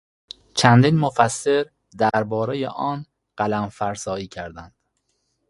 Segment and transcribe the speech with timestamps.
[0.53, 1.65] چندین مفسر
[1.97, 3.05] دربارهی آن
[3.37, 4.75] قلم فرسایی کردند.